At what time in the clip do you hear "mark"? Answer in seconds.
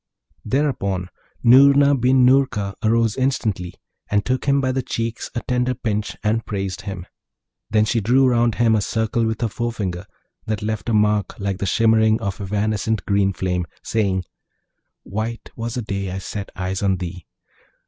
10.95-11.37